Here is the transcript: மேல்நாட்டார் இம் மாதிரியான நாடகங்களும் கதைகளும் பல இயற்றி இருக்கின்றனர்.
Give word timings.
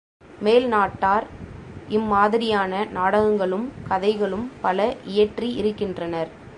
மேல்நாட்டார் 0.43 1.25
இம் 1.89 2.07
மாதிரியான 2.07 2.85
நாடகங்களும் 2.91 3.67
கதைகளும் 3.87 4.51
பல 4.61 4.79
இயற்றி 5.05 5.49
இருக்கின்றனர். 5.53 6.31